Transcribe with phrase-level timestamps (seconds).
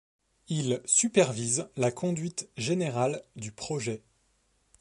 [0.49, 4.01] Il supervise la conduite générale du projet.